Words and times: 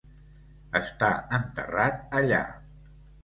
Està 0.79 1.09
enterrat 1.37 2.01
allà. 2.21 2.43